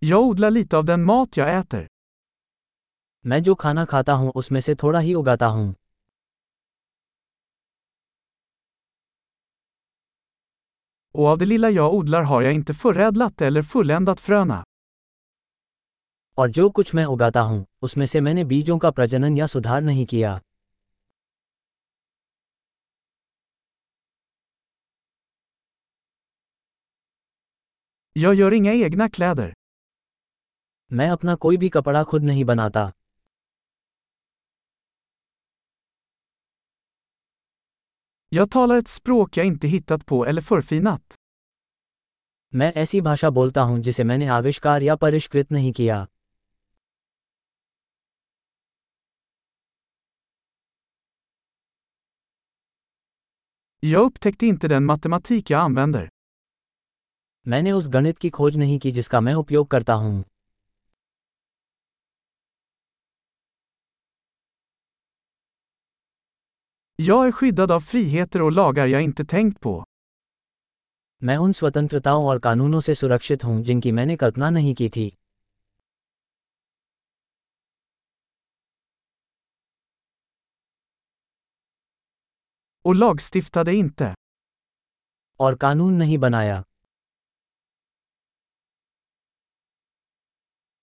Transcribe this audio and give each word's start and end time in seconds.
Jag 0.00 0.22
odlar 0.22 0.50
lite 0.50 0.76
av 0.76 0.84
den 0.84 1.04
mat 1.04 1.36
jag 1.36 1.58
äter. 1.58 1.86
मैं 3.26 3.42
जो 3.42 3.54
खाना 3.54 3.84
खाता 3.84 4.12
हूँ 4.12 4.32
उसमें 4.34 4.60
से 4.60 4.74
थोड़ा 4.74 4.98
ही 4.98 5.14
उगाता 5.14 5.46
हूँ 5.46 5.74
Och 11.14 11.26
av 11.26 11.38
det 11.38 11.46
lilla 11.46 11.70
jag 11.70 11.94
odlar 11.94 12.22
har 12.22 12.42
jag 12.42 12.54
inte 12.54 12.74
förädlat 12.74 13.40
eller 13.40 13.62
fulländat 13.62 14.20
fröna. 14.20 14.62
और 16.38 16.48
जो 16.48 16.70
कुछ 16.70 16.94
मैं 16.94 17.04
उगाता 17.04 17.40
हूँ 17.40 17.64
उसमें 17.82 18.06
से 18.06 18.20
मैंने 18.20 18.44
बीजों 18.44 18.78
का 18.78 18.90
प्रजनन 18.90 19.36
या 19.36 19.46
सुधार 19.46 19.80
नहीं 19.80 20.06
किया 20.06 20.40
Jag 28.16 28.34
gör 28.34 28.52
inga 28.52 28.74
egna 28.74 29.08
kläder. 29.10 29.52
मैं 30.92 31.08
अपना 31.10 31.34
कोई 31.34 31.56
भी 31.56 31.68
कपड़ा 31.68 32.02
खुद 32.04 32.22
नहीं 32.24 32.44
बनाता 32.44 32.90
Jag 38.32 38.50
talar 38.50 38.76
ett 38.78 38.88
språk 38.88 39.36
jag 39.36 39.46
inte 39.46 39.68
hittat 39.68 40.06
på 40.06 40.26
eller 40.26 40.42
förfinat. 40.42 41.14
मैं 42.52 42.72
ऐसी 42.72 43.00
भाषा 43.00 43.30
बोलता 43.30 43.62
हूँ 43.62 43.78
जिसे 43.80 44.04
मैंने 44.04 44.26
आविष्कार 44.26 44.82
या 44.82 44.96
परिष्कृत 44.96 45.52
नहीं 45.52 45.72
किया 45.72 46.06
Jag 53.82 54.04
upptäckte 54.04 54.46
inte 54.46 54.68
den 54.68 54.84
matematik 54.84 55.50
jag 55.50 55.60
använder. 55.60 56.08
मैंने 57.46 57.72
उस 57.72 57.88
गणित 57.88 58.18
की 58.18 58.30
खोज 58.30 58.56
नहीं 58.56 58.78
की 58.78 58.90
जिसका 58.90 59.20
मैं 59.20 59.34
उपयोग 59.34 59.68
करता 59.70 59.94
हूँ 59.94 60.24
Jag 67.00 67.26
är 67.26 67.32
skyddad 67.32 67.70
av 67.70 67.80
friheter 67.80 68.42
och 68.42 68.52
lagar 68.52 68.86
jag 68.86 69.02
inte 69.02 69.24
tänkt 69.24 69.60
på. 69.60 69.84
मैं 71.22 71.36
उन 71.36 71.52
स्वतंत्रताओं 71.52 72.26
और 72.26 72.38
कानूनों 72.38 72.80
से 72.80 72.94
सुरक्षित 72.94 73.44
हूँ 73.44 73.62
जिनकी 73.62 73.92
मैंने 73.92 74.16
कल्पना 74.16 74.50
नहीं 74.50 74.74
की 74.74 74.88
थी 74.88 75.06
Och 82.84 82.94
lagstiftade 82.94 83.74
inte. 83.82 84.14
और 85.40 85.56
कानून 85.56 85.94
नहीं 85.94 86.18
बनाया 86.18 86.62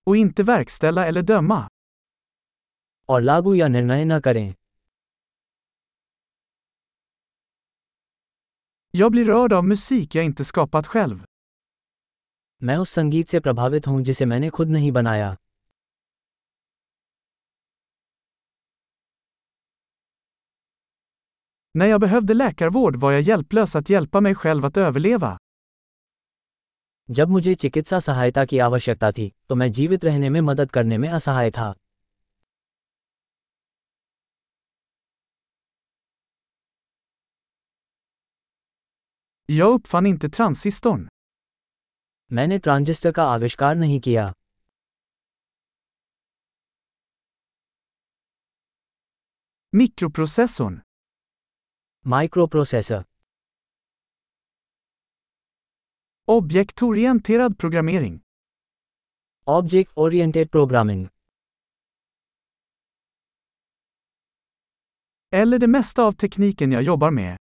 Och 0.07 0.17
inte 0.17 0.43
verkställa 0.43 1.05
eller 1.05 1.21
döma. 1.21 1.67
और 3.09 3.21
लागू 3.21 3.53
या 3.53 3.67
निर्णय 3.67 4.05
न 4.05 4.19
करें 4.19 4.53
Jag 8.97 9.11
blir 9.11 9.25
rörd 9.25 9.53
av 9.53 9.63
musik 9.63 10.15
jag 10.15 10.25
inte 10.25 10.43
skapat 10.43 10.87
själv. 10.87 11.23
मैं 12.63 12.77
उस 12.77 12.89
संगीत 12.89 13.29
से 13.29 13.39
प्रभावित 13.39 13.87
हूँ 13.87 14.01
जिसे 14.01 14.25
मैंने 14.25 14.49
खुद 14.49 14.69
नहीं 14.69 14.91
बनाया 14.91 15.37
När 21.77 21.85
jag 21.85 22.01
behövde 22.01 22.33
läkarvård 22.33 22.95
var 22.95 23.11
jag 23.11 23.21
hjälplös 23.21 23.75
att 23.75 23.89
hjälpa 23.89 24.19
mig 24.19 24.35
själv 24.35 24.65
att 24.65 24.77
överleva. 24.77 25.37
जब 27.09 27.29
मुझे 27.29 27.55
चिकित्सा 27.55 27.99
सहायता 27.99 28.45
की 28.45 28.59
आवश्यकता 28.59 29.11
थी 29.11 29.31
तो 29.49 29.55
मैं 29.55 29.71
जीवित 29.71 30.05
रहने 30.05 30.29
में 30.29 30.41
मदद 30.41 30.71
करने 30.71 30.97
में 30.97 31.09
असहाय 31.09 31.51
था 31.51 31.73
Jag 39.46 39.72
uppfann 39.74 40.06
inte 40.06 40.28
transistorn. 40.28 41.08
मैंने 42.32 42.58
ट्रांजिस्टर 42.58 43.12
का 43.12 43.24
आविष्कार 43.24 43.74
नहीं 43.74 44.00
किया 44.00 44.32
Mikroprocessorn. 49.74 50.78
Microprocessor 52.06 53.04
Objektorienterad 56.28 57.58
programmering. 57.62 58.18
Object 59.48 59.92
oriented 59.96 60.50
programming 60.50 61.06
Eller 65.32 65.58
det 65.58 65.66
mesta 65.66 66.02
av 66.02 66.12
tekniken 66.12 66.72
jag 66.72 66.82
jobbar 66.82 67.10
med. 67.10 67.43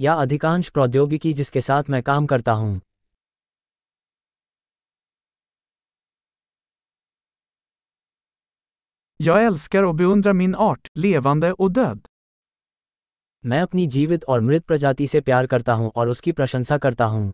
या 0.00 0.14
अधिकांश 0.14 0.68
प्रौद्योगिकी 0.68 1.32
जिसके 1.32 1.60
साथ 1.60 1.90
मैं 1.90 2.02
काम 2.02 2.26
करता 2.26 2.52
हूँ 2.52 2.80
Jag 9.20 9.44
älskar 9.44 9.82
och 9.82 9.94
beundrar 9.94 10.32
min 10.32 10.54
art, 10.54 10.88
levande 10.98 11.52
och 11.52 11.72
död. 11.72 12.06
मैं 13.44 13.60
अपनी 13.60 13.86
जीवित 13.86 14.24
और 14.24 14.40
मृत 14.40 14.64
प्रजाति 14.64 15.06
से 15.06 15.20
प्यार 15.20 15.46
करता 15.46 15.72
हूँ 15.72 15.90
और 15.96 16.08
उसकी 16.08 16.32
प्रशंसा 16.32 16.78
करता 16.78 17.04
हूँ 17.04 17.32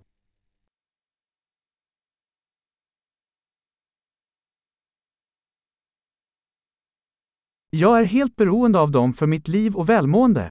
Jag 7.73 7.99
är 8.01 8.05
helt 8.05 8.37
beroende 8.37 8.79
av 8.79 8.91
dem 8.91 9.13
för 9.13 9.27
mitt 9.27 9.49
liv 9.49 9.77
och 9.77 9.89
välmående. 9.91 10.49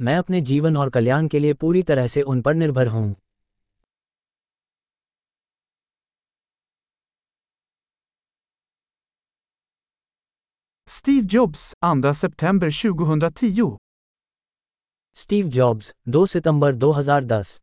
मैं 0.00 0.16
अपने 0.16 0.40
जीवन 0.40 0.76
और 0.76 0.90
कल्याण 0.90 1.28
के 1.28 1.38
लिए 1.38 1.54
पूरी 1.54 1.82
तरह 1.82 2.06
से 2.06 2.22
उन 2.22 2.42
पर 2.42 2.54
निर्भर 2.54 2.86
हूँ 2.86 3.16
Steve 10.88 11.26
Jobs, 11.34 11.74
2 11.84 12.12
september 12.14 12.70
2010. 12.70 13.76
Steve 15.16 15.48
Jobs 15.48 15.94
2 16.08 16.26
सितंबर 16.26 16.74
2010 16.74 17.60